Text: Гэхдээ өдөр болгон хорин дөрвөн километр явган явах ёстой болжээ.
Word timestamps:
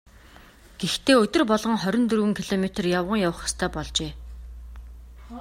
Гэхдээ 0.79 1.15
өдөр 1.23 1.43
болгон 1.51 1.77
хорин 1.83 2.05
дөрвөн 2.07 2.33
километр 2.39 2.85
явган 2.99 3.19
явах 3.27 3.45
ёстой 3.49 3.69
болжээ. 3.75 4.11